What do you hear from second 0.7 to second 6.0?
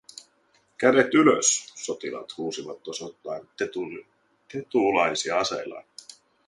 "Kädet ylös", sotilaat huusivat osoittaen tetulaisia aseillaan.